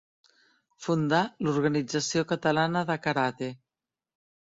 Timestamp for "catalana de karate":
2.31-3.51